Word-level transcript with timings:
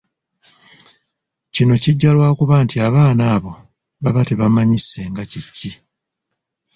Kino 1.53 1.73
kijja 1.83 2.09
lwakuba 2.15 2.55
nti 2.65 2.75
abaana 2.87 3.23
abo 3.35 3.51
baba 4.01 4.21
tebamanyi 4.27 4.77
ssenga 4.83 5.23
kye 5.31 5.41
ki. 5.57 5.71